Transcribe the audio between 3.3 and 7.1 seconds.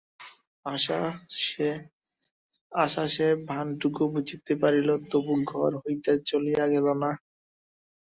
ভানটুকু বুঝিতে পারিল, তবু ঘর হইতে চলিয়া গেল